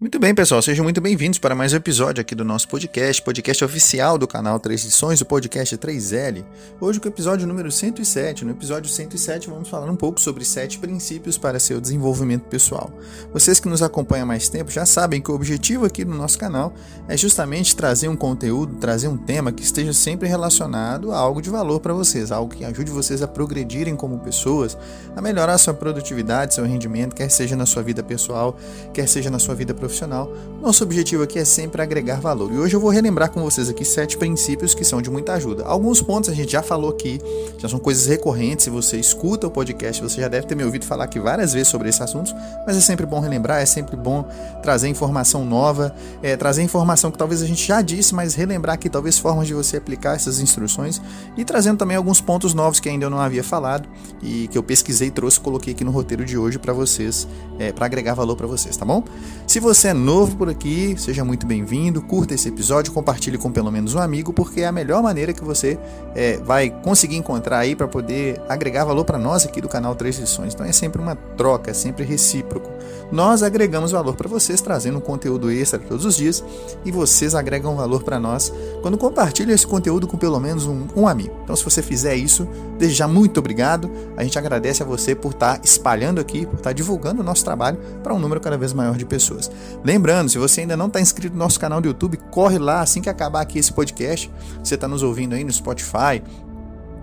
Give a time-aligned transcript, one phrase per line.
[0.00, 3.64] Muito bem, pessoal, sejam muito bem-vindos para mais um episódio aqui do nosso podcast, podcast
[3.64, 6.44] oficial do canal Três Lições, o podcast 3L.
[6.80, 8.44] Hoje com o episódio número 107.
[8.44, 12.90] No episódio 107 vamos falar um pouco sobre sete princípios para seu desenvolvimento pessoal.
[13.32, 16.38] Vocês que nos acompanham há mais tempo já sabem que o objetivo aqui do nosso
[16.40, 16.74] canal
[17.08, 21.48] é justamente trazer um conteúdo, trazer um tema que esteja sempre relacionado a algo de
[21.48, 24.76] valor para vocês, algo que ajude vocês a progredirem como pessoas,
[25.14, 28.58] a melhorar sua produtividade, seu rendimento, quer seja na sua vida pessoal,
[28.92, 30.32] quer seja na sua vida profissional profissional,
[30.62, 32.50] nosso objetivo aqui é sempre agregar valor.
[32.50, 35.62] E hoje eu vou relembrar com vocês aqui sete princípios que são de muita ajuda.
[35.64, 37.20] Alguns pontos a gente já falou aqui,
[37.58, 38.64] já são coisas recorrentes.
[38.64, 41.68] Se você escuta o podcast, você já deve ter me ouvido falar aqui várias vezes
[41.68, 42.34] sobre esses assuntos,
[42.66, 44.26] mas é sempre bom relembrar, é sempre bom
[44.62, 48.88] trazer informação nova, é, trazer informação que talvez a gente já disse, mas relembrar aqui
[48.88, 51.00] talvez formas de você aplicar essas instruções
[51.36, 53.86] e trazendo também alguns pontos novos que ainda eu não havia falado
[54.22, 57.28] e que eu pesquisei, trouxe, coloquei aqui no roteiro de hoje para vocês,
[57.58, 59.04] é, para agregar valor para vocês, tá bom?
[59.46, 63.50] Se você você é novo por aqui, seja muito bem-vindo, curta esse episódio, compartilhe com
[63.50, 65.76] pelo menos um amigo, porque é a melhor maneira que você
[66.14, 70.16] é, vai conseguir encontrar aí para poder agregar valor para nós aqui do canal Três
[70.16, 70.54] Lições.
[70.54, 72.70] Então é sempre uma troca, é sempre recíproco.
[73.10, 76.42] Nós agregamos valor para vocês, trazendo um conteúdo extra todos os dias,
[76.84, 81.06] e vocês agregam valor para nós quando compartilham esse conteúdo com pelo menos um, um,
[81.06, 81.34] amigo.
[81.42, 82.46] Então, se você fizer isso,
[82.78, 83.90] desde já muito obrigado.
[84.16, 87.24] A gente agradece a você por estar tá espalhando aqui, por estar tá divulgando o
[87.24, 89.50] nosso trabalho para um número cada vez maior de pessoas.
[89.84, 93.00] Lembrando, se você ainda não está inscrito no nosso canal do YouTube, corre lá assim
[93.00, 94.30] que acabar aqui esse podcast.
[94.62, 96.22] Você está nos ouvindo aí no Spotify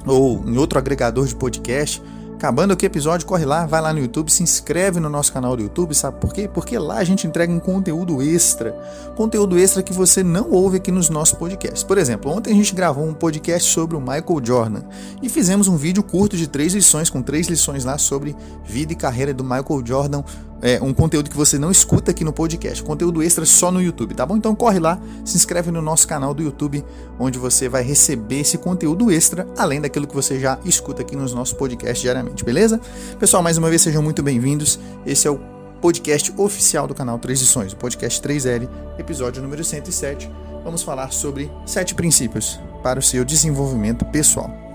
[0.05, 2.01] ou em outro agregador de podcast
[2.41, 5.55] Acabando aqui o episódio, corre lá, vai lá no YouTube, se inscreve no nosso canal
[5.55, 6.49] do YouTube, sabe por quê?
[6.51, 8.71] Porque lá a gente entrega um conteúdo extra,
[9.15, 11.83] conteúdo extra que você não ouve aqui nos nossos podcasts.
[11.83, 14.81] Por exemplo, ontem a gente gravou um podcast sobre o Michael Jordan
[15.21, 18.95] e fizemos um vídeo curto de três lições, com três lições lá sobre vida e
[18.95, 20.23] carreira do Michael Jordan,
[20.61, 24.13] é, um conteúdo que você não escuta aqui no podcast, conteúdo extra só no YouTube,
[24.13, 24.37] tá bom?
[24.37, 26.83] Então corre lá, se inscreve no nosso canal do YouTube,
[27.19, 31.33] onde você vai receber esse conteúdo extra, além daquilo que você já escuta aqui nos
[31.33, 32.79] nossos podcasts diariamente, beleza?
[33.19, 34.79] Pessoal, mais uma vez sejam muito bem-vindos.
[35.05, 35.39] Esse é o
[35.81, 38.69] podcast oficial do canal Transições, o podcast 3L,
[38.99, 40.29] episódio número 107.
[40.63, 44.70] Vamos falar sobre sete princípios para o seu desenvolvimento pessoal.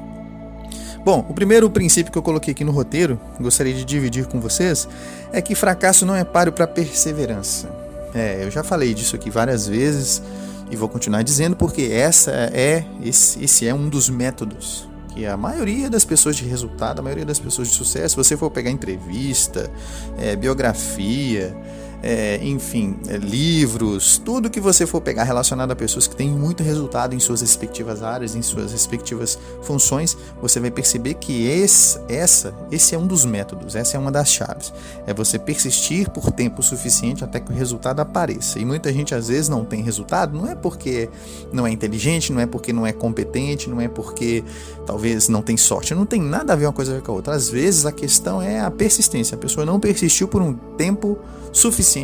[1.06, 4.88] Bom, o primeiro princípio que eu coloquei aqui no roteiro, gostaria de dividir com vocês,
[5.32, 7.70] é que fracasso não é páreo para perseverança.
[8.12, 10.20] É, eu já falei disso aqui várias vezes
[10.68, 15.36] e vou continuar dizendo porque essa é esse, esse é um dos métodos que a
[15.36, 18.72] maioria das pessoas de resultado, a maioria das pessoas de sucesso, se você for pegar
[18.72, 19.70] entrevista,
[20.18, 21.56] é, biografia,
[22.08, 26.62] é, enfim, é, livros, tudo que você for pegar relacionado a pessoas que têm muito
[26.62, 32.54] resultado em suas respectivas áreas, em suas respectivas funções, você vai perceber que esse, essa,
[32.70, 34.72] esse é um dos métodos, essa é uma das chaves.
[35.04, 38.60] É você persistir por tempo suficiente até que o resultado apareça.
[38.60, 41.10] E muita gente às vezes não tem resultado, não é porque
[41.52, 44.44] não é inteligente, não é porque não é competente, não é porque
[44.86, 47.34] talvez não tem sorte, não tem nada a ver uma coisa com a outra.
[47.34, 49.34] Às vezes a questão é a persistência.
[49.34, 51.18] A pessoa não persistiu por um tempo
[51.52, 51.95] suficiente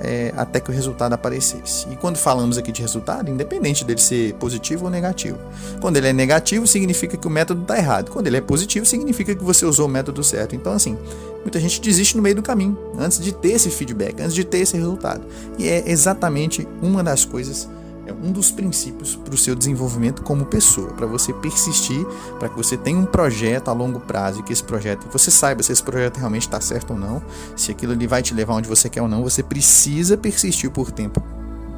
[0.00, 1.86] é, até que o resultado aparecesse.
[1.90, 5.38] E quando falamos aqui de resultado, independente dele ser positivo ou negativo.
[5.80, 8.10] Quando ele é negativo, significa que o método está errado.
[8.10, 10.56] Quando ele é positivo, significa que você usou o método certo.
[10.56, 10.98] Então, assim,
[11.42, 14.58] muita gente desiste no meio do caminho, antes de ter esse feedback, antes de ter
[14.58, 15.22] esse resultado.
[15.56, 17.68] E é exatamente uma das coisas
[18.12, 22.04] é um dos princípios para o seu desenvolvimento como pessoa, para você persistir,
[22.38, 25.62] para que você tenha um projeto a longo prazo e que esse projeto, você saiba
[25.62, 27.22] se esse projeto realmente está certo ou não,
[27.56, 30.90] se aquilo ali vai te levar onde você quer ou não, você precisa persistir por
[30.90, 31.22] tempo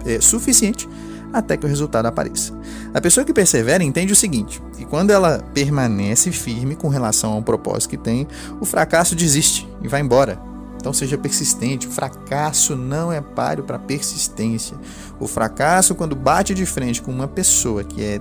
[0.04, 0.88] é, suficiente
[1.32, 2.52] até que o resultado apareça.
[2.92, 7.42] A pessoa que persevera entende o seguinte: que quando ela permanece firme com relação ao
[7.42, 8.26] propósito que tem,
[8.60, 10.53] o fracasso desiste e vai embora
[10.84, 11.88] então seja persistente.
[11.88, 14.76] O fracasso não é páreo para persistência.
[15.18, 18.20] O fracasso, quando bate de frente com uma pessoa que é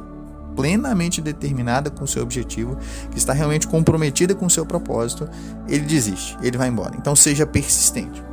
[0.56, 2.78] plenamente determinada com seu objetivo,
[3.12, 5.29] que está realmente comprometida com seu propósito,
[5.68, 6.96] ele desiste, ele vai embora.
[6.96, 8.23] Então seja persistente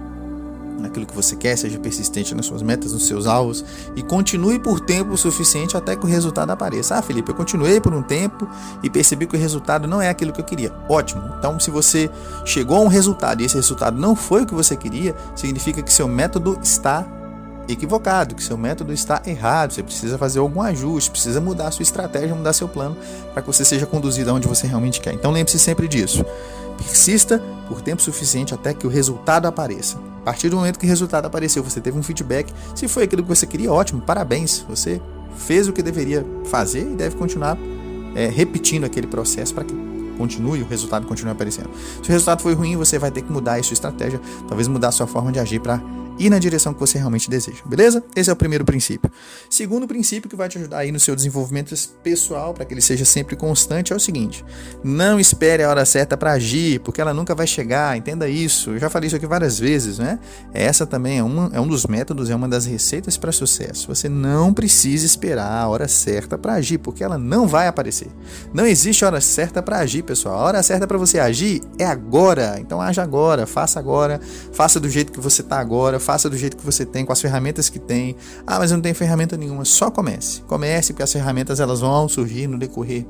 [0.80, 3.64] naquilo que você quer, seja persistente nas suas metas, nos seus alvos
[3.94, 6.96] e continue por tempo suficiente até que o resultado apareça.
[6.96, 8.49] Ah, Felipe, eu continuei por um tempo
[8.82, 10.72] e percebi que o resultado não é aquilo que eu queria.
[10.88, 11.22] Ótimo.
[11.38, 12.10] Então, se você
[12.44, 15.93] chegou a um resultado e esse resultado não foi o que você queria, significa que
[15.93, 17.06] seu método está
[17.69, 21.82] equivocado, que seu método está errado, você precisa fazer algum ajuste, precisa mudar a sua
[21.82, 22.96] estratégia, mudar seu plano
[23.32, 25.12] para que você seja conduzido aonde você realmente quer.
[25.12, 26.25] Então lembre-se sempre disso.
[26.85, 29.99] Persista por tempo suficiente até que o resultado apareça.
[30.23, 32.53] A partir do momento que o resultado apareceu, você teve um feedback.
[32.75, 34.65] Se foi aquilo que você queria, ótimo, parabéns.
[34.69, 35.00] Você
[35.37, 37.56] fez o que deveria fazer e deve continuar
[38.15, 39.75] é, repetindo aquele processo para que
[40.19, 41.71] continue, o resultado continue aparecendo.
[42.03, 44.88] Se o resultado foi ruim, você vai ter que mudar a sua estratégia, talvez mudar
[44.88, 45.81] a sua forma de agir para
[46.20, 48.05] ir na direção que você realmente deseja, beleza?
[48.14, 49.11] Esse é o primeiro princípio.
[49.49, 53.06] Segundo princípio que vai te ajudar aí no seu desenvolvimento pessoal, para que ele seja
[53.06, 54.44] sempre constante, é o seguinte:
[54.84, 58.72] não espere a hora certa para agir, porque ela nunca vai chegar, entenda isso.
[58.72, 60.19] Eu já falei isso aqui várias vezes, né?
[60.52, 63.88] Essa também é, uma, é um dos métodos, é uma das receitas para sucesso.
[63.88, 68.08] Você não precisa esperar a hora certa para agir, porque ela não vai aparecer.
[68.52, 70.38] Não existe hora certa para agir, pessoal.
[70.38, 72.58] A hora certa para você agir é agora.
[72.61, 74.20] Então haja agora, faça agora,
[74.52, 77.20] faça do jeito que você está agora, faça do jeito que você tem, com as
[77.20, 78.16] ferramentas que tem.
[78.44, 79.64] Ah, mas eu não tenho ferramenta nenhuma.
[79.64, 80.40] Só comece.
[80.42, 83.06] Comece, porque as ferramentas elas vão surgir no decorrer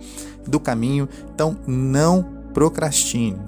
[0.47, 1.09] do caminho.
[1.35, 3.39] Então não procrastine.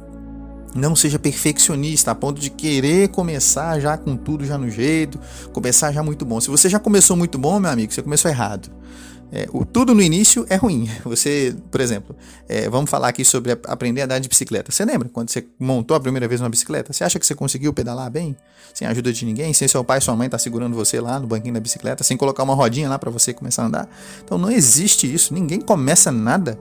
[0.75, 5.21] Não seja perfeccionista a ponto de querer começar já com tudo já no jeito,
[5.53, 6.41] começar já muito bom.
[6.41, 8.71] Se você já começou muito bom, meu amigo, você começou errado.
[9.35, 10.91] É, o tudo no início é ruim.
[11.05, 12.15] Você, por exemplo,
[12.47, 14.71] é, vamos falar aqui sobre aprender a andar de bicicleta.
[14.71, 16.93] Você lembra quando você montou a primeira vez uma bicicleta?
[16.93, 18.37] Você acha que você conseguiu pedalar bem?
[18.75, 19.55] Sem ajuda de ninguém?
[19.55, 22.05] Sem seu pai e sua mãe estar tá segurando você lá no banquinho da bicicleta?
[22.05, 23.89] Sem colocar uma rodinha lá para você começar a andar?
[24.23, 25.33] Então não existe isso.
[25.33, 26.59] Ninguém começa nada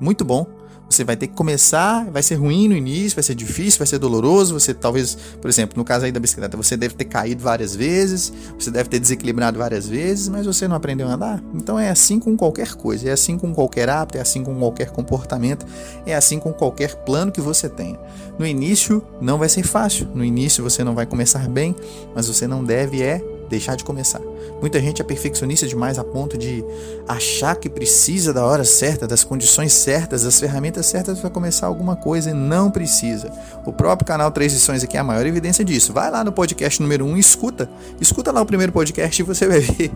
[0.00, 0.46] muito bom
[0.88, 3.98] você vai ter que começar, vai ser ruim no início, vai ser difícil, vai ser
[3.98, 4.54] doloroso.
[4.54, 8.32] Você talvez, por exemplo, no caso aí da bicicleta, você deve ter caído várias vezes,
[8.58, 11.42] você deve ter desequilibrado várias vezes, mas você não aprendeu a andar.
[11.54, 14.90] Então é assim com qualquer coisa, é assim com qualquer hábito, é assim com qualquer
[14.90, 15.66] comportamento,
[16.06, 17.98] é assim com qualquer plano que você tenha.
[18.38, 21.74] No início não vai ser fácil, no início você não vai começar bem,
[22.14, 24.20] mas você não deve é deixar de começar.
[24.60, 26.64] Muita gente é perfeccionista demais a ponto de
[27.06, 31.96] achar que precisa da hora certa, das condições certas, das ferramentas certas para começar alguma
[31.96, 33.30] coisa e não precisa.
[33.64, 35.92] O próprio canal Três Lições aqui é a maior evidência disso.
[35.92, 37.68] Vai lá no podcast número 1 um, e escuta.
[38.00, 39.90] Escuta lá o primeiro podcast e você vai ver.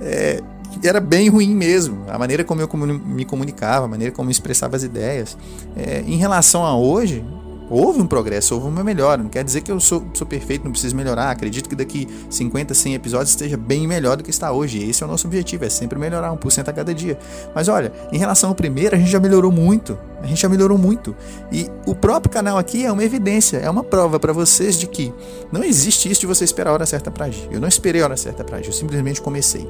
[0.00, 0.40] É,
[0.82, 2.04] era bem ruim mesmo.
[2.08, 5.36] A maneira como eu me comunicava, a maneira como eu expressava as ideias.
[5.76, 7.24] É, em relação a hoje,
[7.70, 9.22] houve um progresso, houve uma melhora.
[9.22, 11.30] Não quer dizer que eu sou, sou perfeito, não preciso melhorar.
[11.30, 14.82] Acredito que daqui 50, 100 episódios esteja bem melhor do que está hoje.
[14.82, 17.18] Esse é o nosso objetivo, é sempre melhorar 1% a cada dia.
[17.54, 19.96] Mas olha, em relação ao primeiro, a gente já melhorou muito.
[20.20, 21.14] A gente já melhorou muito.
[21.50, 25.14] E o próprio canal aqui é uma evidência, é uma prova para vocês de que
[25.52, 27.48] não existe isso de você esperar a hora certa para agir.
[27.50, 29.66] Eu não esperei a hora certa para agir, eu simplesmente comecei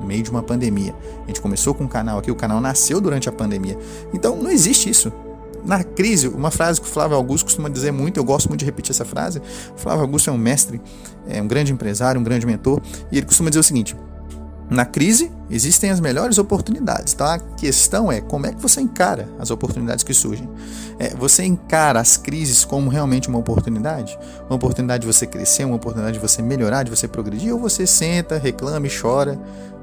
[0.00, 0.94] no meio de uma pandemia.
[1.22, 3.78] A gente começou com o canal aqui, o canal nasceu durante a pandemia.
[4.12, 5.10] Então não existe isso
[5.64, 8.66] na crise, uma frase que o Flávio Augusto costuma dizer muito, eu gosto muito de
[8.66, 9.40] repetir essa frase.
[9.74, 10.80] O Flávio Augusto é um mestre,
[11.26, 12.80] é um grande empresário, um grande mentor,
[13.10, 13.96] e ele costuma dizer o seguinte:
[14.68, 17.12] na crise existem as melhores oportunidades.
[17.12, 20.48] Então a questão é como é que você encara as oportunidades que surgem.
[20.98, 24.18] É, você encara as crises como realmente uma oportunidade?
[24.48, 27.86] Uma oportunidade de você crescer, uma oportunidade de você melhorar, de você progredir, ou você
[27.86, 29.38] senta, reclama e chora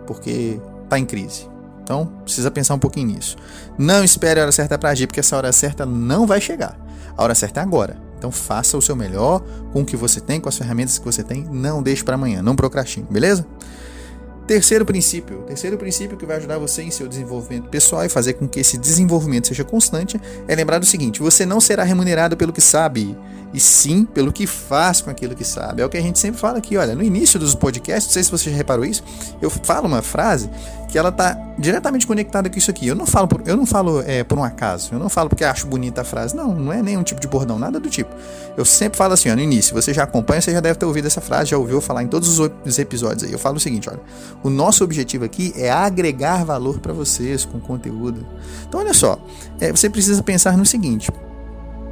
[0.08, 1.51] porque está em crise?
[1.84, 3.36] Então, precisa pensar um pouquinho nisso.
[3.78, 6.78] Não espere a hora certa para agir, porque essa hora certa não vai chegar.
[7.18, 7.98] A hora certa é agora.
[8.18, 9.42] Então, faça o seu melhor
[9.74, 11.44] com o que você tem, com as ferramentas que você tem.
[11.52, 13.46] Não deixe para amanhã, não procrastine, beleza?
[14.52, 18.48] Terceiro princípio, terceiro princípio que vai ajudar você em seu desenvolvimento pessoal e fazer com
[18.48, 22.60] que esse desenvolvimento seja constante é lembrar do seguinte: você não será remunerado pelo que
[22.60, 23.18] sabe,
[23.54, 25.82] e sim pelo que faz com aquilo que sabe.
[25.82, 28.24] É o que a gente sempre fala aqui, olha, no início dos podcasts, não sei
[28.24, 29.04] se você já reparou isso,
[29.42, 30.50] eu falo uma frase
[30.92, 32.86] que ela está diretamente conectada com isso aqui.
[32.86, 35.46] Eu não falo por, eu não falo é, por um acaso, eu não falo porque
[35.46, 36.36] acho bonita a frase.
[36.36, 38.14] Não, não é nenhum tipo de bordão, nada do tipo.
[38.58, 41.08] Eu sempre falo assim, ó, no início, você já acompanha, você já deve ter ouvido
[41.08, 43.32] essa frase, já ouviu falar em todos os episódios aí.
[43.32, 44.02] Eu falo o seguinte, olha,
[44.44, 48.28] o nosso objetivo aqui é agregar valor para vocês com conteúdo.
[48.68, 49.18] Então, olha só,
[49.62, 51.10] é, você precisa pensar no seguinte: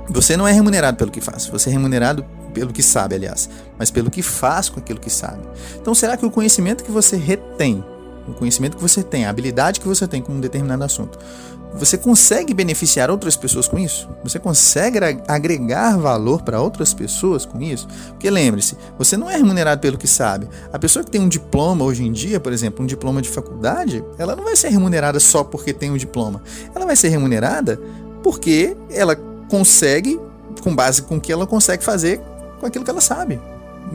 [0.10, 3.90] você não é remunerado pelo que faz, você é remunerado pelo que sabe, aliás, mas
[3.90, 5.48] pelo que faz com aquilo que sabe.
[5.80, 7.82] Então, será que o conhecimento que você retém
[8.28, 11.18] o conhecimento que você tem, a habilidade que você tem com um determinado assunto,
[11.74, 14.10] você consegue beneficiar outras pessoas com isso?
[14.24, 14.98] Você consegue
[15.28, 17.88] agregar valor para outras pessoas com isso?
[18.10, 20.50] Porque lembre-se, você não é remunerado pelo que sabe.
[20.74, 24.04] A pessoa que tem um diploma hoje em dia, por exemplo, um diploma de faculdade,
[24.18, 26.42] ela não vai ser remunerada só porque tem um diploma.
[26.74, 27.80] Ela vai ser remunerada
[28.24, 29.16] porque ela
[29.48, 30.20] consegue,
[30.64, 32.20] com base com o que ela consegue fazer
[32.60, 33.40] com aquilo que ela sabe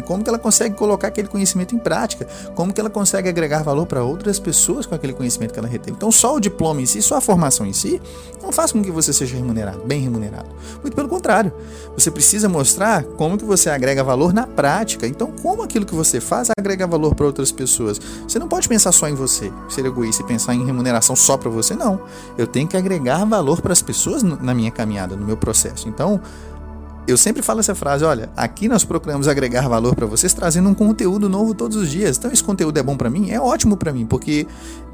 [0.06, 3.86] como que ela consegue colocar aquele conhecimento em prática, como que ela consegue agregar valor
[3.86, 5.96] para outras pessoas com aquele conhecimento que ela reteve.
[5.96, 8.00] Então, só o diploma em si, só a formação em si,
[8.42, 10.48] não faz com que você seja remunerado, bem remunerado.
[10.82, 11.52] Muito pelo contrário,
[11.96, 15.06] você precisa mostrar como que você agrega valor na prática.
[15.06, 18.00] Então, como aquilo que você faz agrega valor para outras pessoas.
[18.28, 21.50] Você não pode pensar só em você, ser egoísta e pensar em remuneração só para
[21.50, 22.00] você, não.
[22.36, 25.88] Eu tenho que agregar valor para as pessoas na minha caminhada, no meu processo.
[25.88, 26.20] Então,
[27.06, 30.75] eu sempre falo essa frase, olha, aqui nós procuramos agregar valor para vocês trazendo um
[30.75, 32.16] conteúdo novo todos os dias.
[32.16, 33.30] Então esse conteúdo é bom para mim?
[33.30, 34.46] É ótimo para mim, porque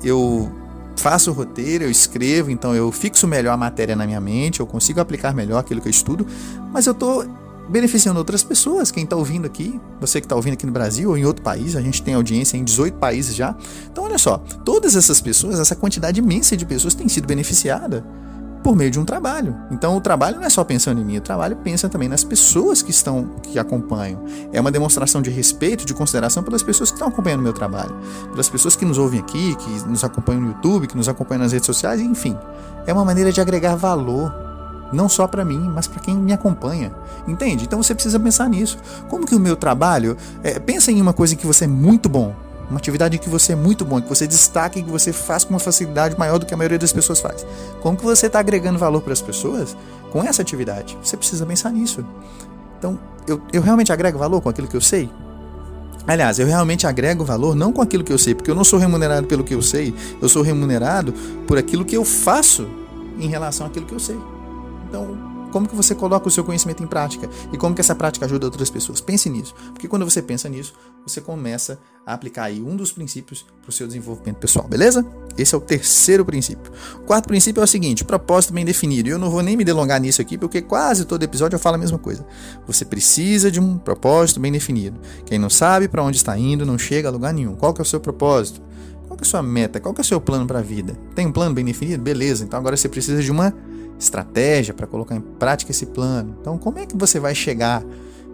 [0.02, 0.50] eu
[0.97, 4.67] faço o roteiro, eu escrevo, então eu fixo melhor a matéria na minha mente, eu
[4.67, 6.26] consigo aplicar melhor aquilo que eu estudo,
[6.73, 7.25] mas eu estou
[7.69, 11.17] beneficiando outras pessoas, quem está ouvindo aqui, você que está ouvindo aqui no Brasil ou
[11.17, 13.55] em outro país, a gente tem audiência em 18 países já.
[13.90, 18.05] Então, olha só, todas essas pessoas, essa quantidade imensa de pessoas tem sido beneficiada
[18.62, 19.57] por meio de um trabalho.
[19.71, 22.83] Então o trabalho não é só pensando em mim, o trabalho pensa também nas pessoas
[22.83, 24.23] que estão que acompanham.
[24.52, 27.95] É uma demonstração de respeito, de consideração pelas pessoas que estão acompanhando o meu trabalho,
[28.31, 31.52] pelas pessoas que nos ouvem aqui, que nos acompanham no YouTube, que nos acompanham nas
[31.52, 32.37] redes sociais, enfim.
[32.87, 34.33] É uma maneira de agregar valor
[34.93, 36.93] não só para mim, mas para quem me acompanha.
[37.26, 37.64] Entende?
[37.64, 38.79] Então você precisa pensar nisso.
[39.09, 42.09] Como que o meu trabalho, é, pensa em uma coisa em que você é muito
[42.09, 42.35] bom,
[42.71, 45.53] uma atividade que você é muito bom, que você destaca e que você faz com
[45.53, 47.45] uma facilidade maior do que a maioria das pessoas faz.
[47.83, 49.77] Como que você está agregando valor para as pessoas
[50.12, 50.97] com essa atividade?
[51.03, 52.05] Você precisa pensar nisso.
[52.79, 55.11] Então, eu, eu realmente agrego valor com aquilo que eu sei?
[56.07, 58.79] Aliás, eu realmente agrego valor não com aquilo que eu sei, porque eu não sou
[58.79, 61.12] remunerado pelo que eu sei, eu sou remunerado
[61.47, 62.69] por aquilo que eu faço
[63.19, 64.19] em relação àquilo que eu sei.
[64.89, 68.26] Então, como que você coloca o seu conhecimento em prática e como que essa prática
[68.26, 69.00] ajuda outras pessoas.
[69.00, 70.73] Pense nisso, porque quando você pensa nisso,
[71.07, 75.04] você começa a aplicar aí um dos princípios para o seu desenvolvimento pessoal, beleza?
[75.37, 76.73] Esse é o terceiro princípio.
[76.97, 79.09] O quarto princípio é o seguinte: propósito bem definido.
[79.09, 81.76] E eu não vou nem me delongar nisso aqui, porque quase todo episódio eu falo
[81.76, 82.26] a mesma coisa.
[82.66, 85.00] Você precisa de um propósito bem definido.
[85.25, 87.54] Quem não sabe para onde está indo não chega a lugar nenhum.
[87.54, 88.61] Qual que é o seu propósito?
[89.07, 89.80] Qual que é a sua meta?
[89.80, 90.97] Qual que é o seu plano para a vida?
[91.14, 92.02] Tem um plano bem definido?
[92.02, 92.45] Beleza.
[92.45, 93.54] Então agora você precisa de uma
[94.00, 96.37] estratégia para colocar em prática esse plano.
[96.40, 97.85] Então, como é que você vai chegar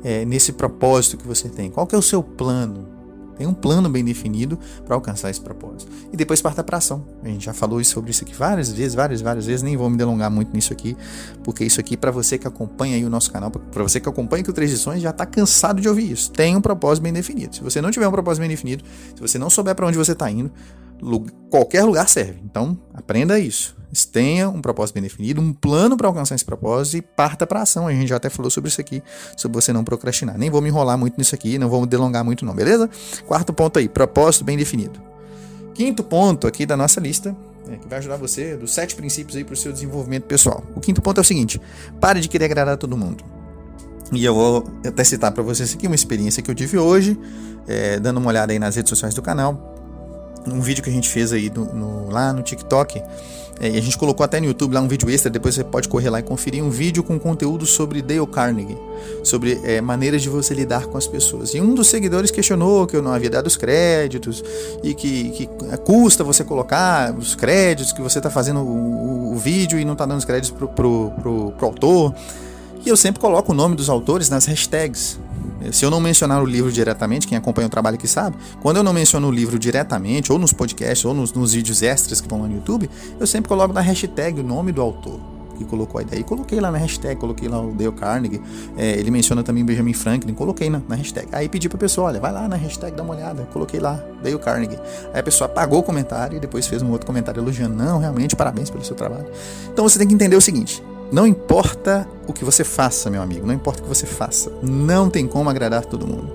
[0.02, 1.70] é, nesse propósito que você tem?
[1.70, 2.96] Qual que é o seu plano?
[3.36, 5.92] Tem um plano bem definido para alcançar esse propósito.
[6.10, 7.04] E depois parta para ação.
[7.22, 9.62] A gente já falou sobre isso aqui várias vezes, várias, várias vezes.
[9.62, 10.96] Nem vou me delongar muito nisso aqui,
[11.44, 14.40] porque isso aqui, para você que acompanha aí o nosso canal, para você que acompanha
[14.40, 16.30] aqui o Três Lições, já está cansado de ouvir isso.
[16.30, 17.54] Tem um propósito bem definido.
[17.54, 18.82] Se você não tiver um propósito bem definido,
[19.14, 20.50] se você não souber para onde você está indo,
[21.50, 22.40] qualquer lugar serve.
[22.44, 23.76] Então, aprenda isso.
[24.12, 27.86] Tenha um propósito bem definido, um plano para alcançar esse propósito e parta para ação.
[27.86, 29.02] A gente já até falou sobre isso aqui,
[29.36, 30.36] sobre você não procrastinar.
[30.36, 32.90] Nem vou me enrolar muito nisso aqui, não vou me delongar muito não, beleza?
[33.26, 35.00] Quarto ponto aí, propósito bem definido.
[35.72, 37.34] Quinto ponto aqui da nossa lista,
[37.70, 40.62] é, que vai ajudar você, dos sete princípios aí para o seu desenvolvimento pessoal.
[40.74, 41.60] O quinto ponto é o seguinte,
[42.00, 43.24] pare de querer agradar todo mundo.
[44.12, 47.18] E eu vou até citar para vocês aqui uma experiência que eu tive hoje,
[47.66, 49.75] é, dando uma olhada aí nas redes sociais do canal
[50.46, 53.02] um vídeo que a gente fez aí no, lá no TikTok.
[53.58, 55.88] É, e a gente colocou até no YouTube lá um vídeo extra, depois você pode
[55.88, 58.76] correr lá e conferir um vídeo com conteúdo sobre Dale Carnegie,
[59.24, 61.54] sobre é, maneiras de você lidar com as pessoas.
[61.54, 64.44] E um dos seguidores questionou que eu não havia dado os créditos
[64.82, 65.48] e que, que
[65.84, 70.04] custa você colocar os créditos, que você está fazendo o, o, vídeo e não está
[70.04, 72.14] dando os créditos pro, pro autor.
[72.84, 75.18] E eu sempre coloco o nome dos autores nas hashtags.
[75.72, 78.82] Se eu não mencionar o livro diretamente, quem acompanha o trabalho aqui sabe, quando eu
[78.82, 82.42] não menciono o livro diretamente, ou nos podcasts, ou nos, nos vídeos extras que vão
[82.42, 86.02] lá no YouTube, eu sempre coloco na hashtag o nome do autor que colocou a
[86.02, 86.20] ideia.
[86.20, 88.40] E coloquei lá na hashtag, coloquei lá o Dale Carnegie,
[88.76, 91.28] é, ele menciona também Benjamin Franklin, coloquei na, na hashtag.
[91.32, 94.38] Aí pedi pra pessoa, olha, vai lá na hashtag, dá uma olhada, coloquei lá, Dale
[94.38, 94.78] Carnegie.
[95.12, 98.36] Aí a pessoa apagou o comentário e depois fez um outro comentário elogiando, não, realmente,
[98.36, 99.26] parabéns pelo seu trabalho.
[99.72, 103.46] Então você tem que entender o seguinte, não importa o que você faça, meu amigo,
[103.46, 106.32] não importa o que você faça, não tem como agradar todo mundo.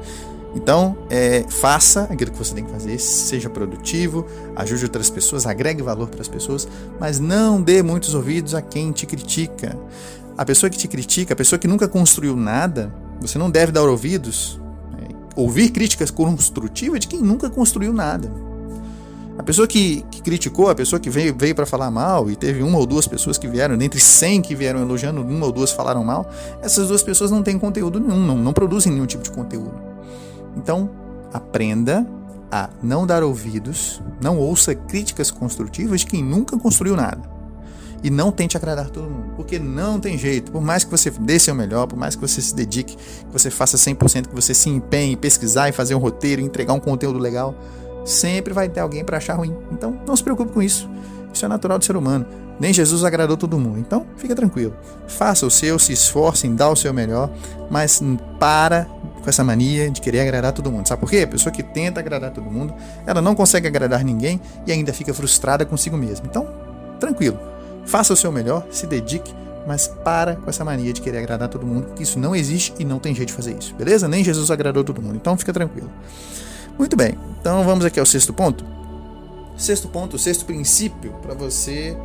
[0.54, 4.26] Então, é, faça aquilo que você tem que fazer, seja produtivo,
[4.56, 6.68] ajude outras pessoas, agregue valor para as pessoas,
[7.00, 9.78] mas não dê muitos ouvidos a quem te critica.
[10.38, 13.84] A pessoa que te critica, a pessoa que nunca construiu nada, você não deve dar
[13.84, 14.60] ouvidos,
[15.00, 18.51] é, ouvir críticas construtivas de quem nunca construiu nada.
[19.42, 22.62] A pessoa que, que criticou, a pessoa que veio, veio para falar mal, e teve
[22.62, 26.04] uma ou duas pessoas que vieram, dentre 100 que vieram elogiando, uma ou duas falaram
[26.04, 26.30] mal,
[26.62, 29.74] essas duas pessoas não têm conteúdo nenhum, não, não produzem nenhum tipo de conteúdo.
[30.56, 30.92] Então,
[31.34, 32.06] aprenda
[32.52, 37.28] a não dar ouvidos, não ouça críticas construtivas de quem nunca construiu nada.
[38.04, 40.52] E não tente agradar todo mundo, porque não tem jeito.
[40.52, 43.50] Por mais que você dê seu melhor, por mais que você se dedique, que você
[43.50, 47.18] faça 100%, que você se empenhe em pesquisar e fazer um roteiro, entregar um conteúdo
[47.18, 47.56] legal,
[48.06, 49.56] Sempre vai ter alguém para achar ruim.
[49.72, 50.90] Então, não se preocupe com isso.
[51.34, 52.26] Isso é natural do ser humano.
[52.60, 53.80] Nem Jesus agradou todo mundo.
[53.80, 54.76] Então, fica tranquilo.
[55.08, 57.30] Faça o seu, se esforce em dar o seu melhor,
[57.70, 58.02] mas
[58.40, 58.88] para
[59.22, 60.88] com essa mania de querer agradar todo mundo.
[60.88, 61.20] Sabe por quê?
[61.20, 62.74] A pessoa que tenta agradar todo mundo,
[63.06, 66.26] ela não consegue agradar ninguém e ainda fica frustrada consigo mesma.
[66.30, 66.48] Então,
[67.00, 67.40] tranquilo.
[67.86, 69.34] Faça o seu melhor, se dedique,
[69.68, 72.86] mas para com essa mania de querer agradar todo mundo, porque isso não existe e
[72.86, 73.76] não tem jeito de fazer isso.
[73.76, 74.08] Beleza?
[74.08, 75.16] Nem Jesus agradou todo mundo.
[75.16, 75.90] Então, fica tranquilo.
[76.82, 78.66] Muito bem, então vamos aqui ao sexto ponto.
[79.56, 81.96] Sexto ponto, sexto princípio para você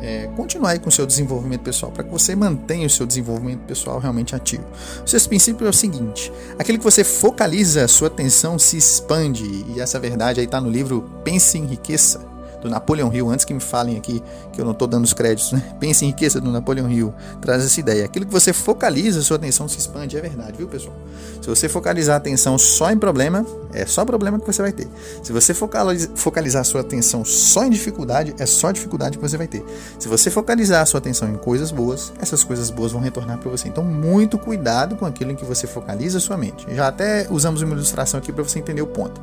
[0.00, 3.98] é, continuar com o seu desenvolvimento pessoal, para que você mantenha o seu desenvolvimento pessoal
[3.98, 4.64] realmente ativo.
[5.04, 9.44] O sexto princípio é o seguinte: aquilo que você focaliza, a sua atenção se expande,
[9.44, 12.18] e essa verdade aí está no livro Pense em Riqueza,
[12.62, 14.22] do Napoleon Hill, antes que me falem aqui
[14.52, 15.62] que eu não estou dando os créditos, né?
[15.78, 18.04] Pense em riqueza do Napoleon Hill, traz essa ideia.
[18.04, 20.96] Aquilo que você focaliza, sua atenção se expande, é verdade, viu, pessoal?
[21.42, 24.88] Se você focalizar a atenção só em problema, é só problema que você vai ter.
[25.22, 29.64] Se você focalizar sua atenção só em dificuldade, é só dificuldade que você vai ter.
[29.98, 33.68] Se você focalizar sua atenção em coisas boas, essas coisas boas vão retornar para você.
[33.68, 36.66] Então, muito cuidado com aquilo em que você focaliza sua mente.
[36.74, 39.20] Já até usamos uma ilustração aqui para você entender o ponto.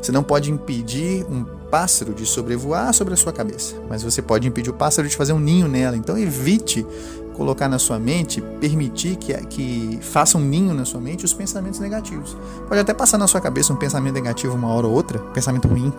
[0.00, 4.46] Você não pode impedir um pássaro de sobrevoar sobre a sua cabeça, mas você pode
[4.46, 5.96] impedir o pássaro de fazer um ninho nela.
[5.96, 6.86] Então evite
[7.36, 11.78] colocar na sua mente, permitir que, que faça um ninho na sua mente os pensamentos
[11.78, 12.36] negativos.
[12.68, 15.92] Pode até passar na sua cabeça um pensamento negativo uma hora ou outra, pensamento ruim,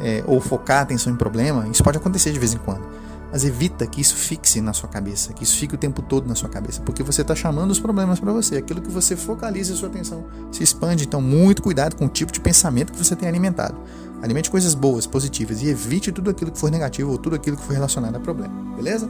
[0.00, 1.66] é, ou focar a atenção em problema.
[1.68, 2.82] Isso pode acontecer de vez em quando.
[3.30, 6.34] Mas evita que isso fixe na sua cabeça, que isso fique o tempo todo na
[6.34, 8.56] sua cabeça, porque você está chamando os problemas para você.
[8.56, 11.04] Aquilo que você focaliza a sua atenção se expande.
[11.04, 13.76] Então, muito cuidado com o tipo de pensamento que você tem alimentado.
[14.22, 17.62] Alimente coisas boas, positivas e evite tudo aquilo que for negativo ou tudo aquilo que
[17.62, 18.54] for relacionado a problema.
[18.74, 19.08] Beleza?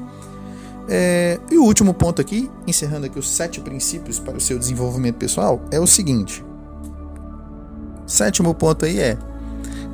[0.89, 5.17] É, e o último ponto aqui, encerrando aqui os sete princípios para o seu desenvolvimento
[5.17, 6.45] pessoal, é o seguinte.
[8.07, 9.19] Sétimo ponto aí é: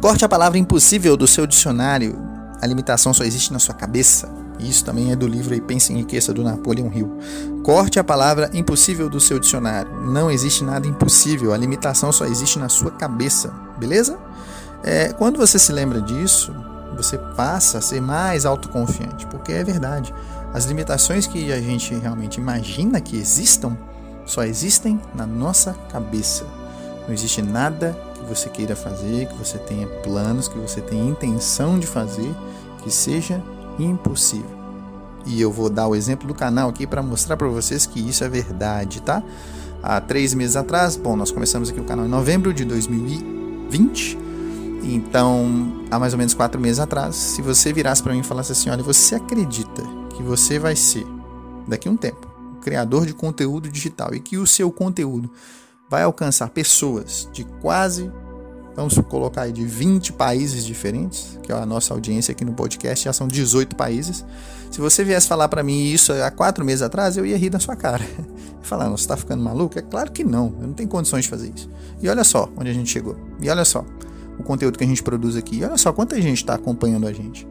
[0.01, 2.35] corte a palavra impossível do seu dicionário
[2.65, 4.27] a limitação só existe na sua cabeça.
[4.59, 7.19] Isso também é do livro aí Pense em Riqueza do Napoleon Hill.
[7.63, 9.93] Corte a palavra impossível do seu dicionário.
[10.11, 14.19] Não existe nada impossível, a limitação só existe na sua cabeça, beleza?
[14.83, 16.55] É, quando você se lembra disso,
[16.97, 20.15] você passa a ser mais autoconfiante, porque é verdade.
[20.55, 23.77] As limitações que a gente realmente imagina que existam
[24.25, 26.47] só existem na nossa cabeça.
[27.09, 31.77] Não existe nada que você queira fazer, que você tenha planos, que você tenha intenção
[31.77, 32.33] de fazer,
[32.85, 33.43] que seja
[33.81, 34.49] impossível.
[35.27, 38.23] E eu vou dar o exemplo do canal aqui para mostrar para vocês que isso
[38.23, 39.25] é verdade, tá?
[39.83, 44.19] Há três meses atrás, bom, nós começamos aqui o canal em novembro de 2020.
[44.85, 48.53] Então, há mais ou menos quatro meses atrás, se você virasse para mim e falasse
[48.53, 49.83] assim, olha, você acredita
[50.15, 51.07] que você vai ser
[51.67, 55.31] daqui a um tempo criador de conteúdo digital e que o seu conteúdo
[55.89, 58.11] vai alcançar pessoas de quase,
[58.75, 63.05] vamos colocar aí, de 20 países diferentes, que é a nossa audiência aqui no podcast,
[63.05, 64.25] já são 18 países.
[64.71, 67.61] Se você viesse falar para mim isso há quatro meses atrás, eu ia rir da
[67.61, 68.05] sua cara.
[68.63, 69.79] Falar, você está ficando maluco?
[69.79, 71.71] É claro que não, eu não tenho condições de fazer isso.
[72.01, 73.15] E olha só onde a gente chegou.
[73.41, 73.85] E olha só
[74.39, 75.59] o conteúdo que a gente produz aqui.
[75.59, 77.47] E olha só quanta gente está acompanhando a gente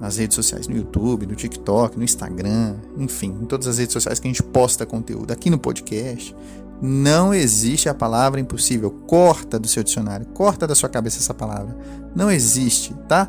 [0.00, 4.18] nas redes sociais, no YouTube, no TikTok, no Instagram, enfim, em todas as redes sociais
[4.18, 6.34] que a gente posta conteúdo, aqui no podcast.
[6.82, 8.90] Não existe a palavra impossível.
[8.90, 11.76] Corta do seu dicionário, corta da sua cabeça essa palavra.
[12.16, 13.28] Não existe, tá?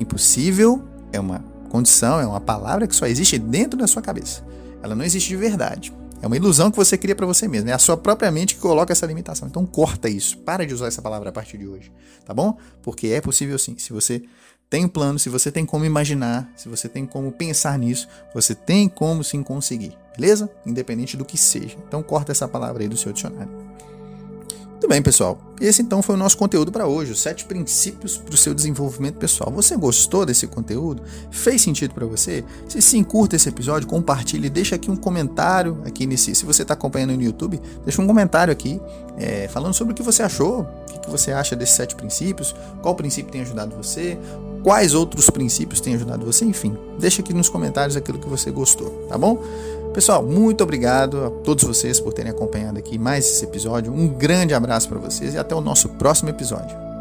[0.00, 4.42] Impossível é uma condição, é uma palavra que só existe dentro da sua cabeça.
[4.82, 5.92] Ela não existe de verdade.
[6.22, 7.68] É uma ilusão que você cria para você mesmo.
[7.68, 9.48] É a sua própria mente que coloca essa limitação.
[9.48, 10.38] Então corta isso.
[10.38, 11.92] Para de usar essa palavra a partir de hoje,
[12.24, 12.56] tá bom?
[12.80, 13.76] Porque é possível sim.
[13.76, 14.22] Se você
[14.72, 18.54] tem um plano, se você tem como imaginar, se você tem como pensar nisso, você
[18.54, 20.48] tem como sim conseguir, beleza?
[20.64, 21.76] Independente do que seja.
[21.86, 23.52] Então corta essa palavra aí do seu dicionário.
[24.82, 25.38] Muito bem, pessoal.
[25.60, 29.16] Esse então foi o nosso conteúdo para hoje, os sete princípios para o seu desenvolvimento
[29.16, 29.52] pessoal.
[29.52, 31.02] Você gostou desse conteúdo?
[31.30, 32.42] Fez sentido para você?
[32.66, 36.34] Se sim, curta esse episódio, compartilhe, deixa aqui um comentário aqui nesse.
[36.34, 38.80] Se você está acompanhando no YouTube, deixa um comentário aqui
[39.18, 42.96] é, falando sobre o que você achou, o que você acha desses sete princípios, qual
[42.96, 44.18] princípio tem ajudado você,
[44.62, 49.06] quais outros princípios têm ajudado você, enfim, deixa aqui nos comentários aquilo que você gostou,
[49.08, 49.42] tá bom?
[49.92, 53.92] Pessoal, muito obrigado a todos vocês por terem acompanhado aqui mais esse episódio.
[53.92, 56.91] Um grande abraço para vocês e até o nosso próximo episódio.